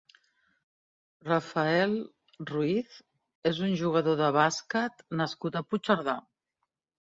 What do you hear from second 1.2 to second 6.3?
Raphaël Ruiz és un jugador de bàsquet nascut a Puigcerdà.